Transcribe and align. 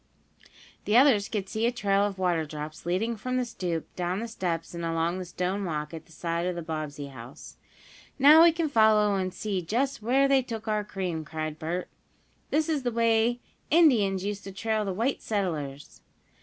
The 0.85 0.97
others 0.97 1.29
could 1.29 1.47
see 1.47 1.67
a 1.67 1.71
trail 1.71 2.03
of 2.03 2.17
water 2.17 2.43
drops 2.43 2.87
leading 2.87 3.15
from 3.15 3.37
the 3.37 3.45
stoop 3.45 3.85
down 3.95 4.19
the 4.19 4.27
steps 4.27 4.73
and 4.73 4.83
along 4.83 5.19
the 5.19 5.25
stone 5.25 5.63
walk 5.63 5.93
at 5.93 6.07
the 6.07 6.11
side 6.11 6.47
of 6.47 6.55
the 6.55 6.63
Bobbsey 6.63 7.09
house. 7.11 7.57
"Now 8.17 8.41
we 8.41 8.51
can 8.51 8.67
follow 8.67 9.13
and 9.13 9.31
see 9.31 9.61
just 9.61 10.01
where 10.01 10.27
they 10.27 10.41
took 10.41 10.67
our 10.67 10.83
cream!" 10.83 11.23
cried 11.23 11.59
Bert. 11.59 11.87
"This 12.49 12.67
is 12.67 12.81
the 12.81 12.89
way 12.91 13.41
Indians 13.69 14.25
used 14.25 14.43
to 14.45 14.51
trail 14.51 14.83
the 14.85 14.91
white 14.91 15.21
settlers." 15.21 16.01